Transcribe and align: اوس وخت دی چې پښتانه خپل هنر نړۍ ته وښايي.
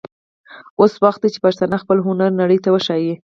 اوس 0.79 0.93
وخت 1.03 1.19
دی 1.23 1.29
چې 1.33 1.39
پښتانه 1.45 1.77
خپل 1.83 1.97
هنر 2.05 2.31
نړۍ 2.41 2.57
ته 2.63 2.69
وښايي. 2.71 3.13